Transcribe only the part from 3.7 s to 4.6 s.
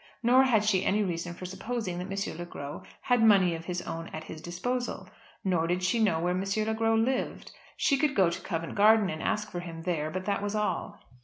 own at his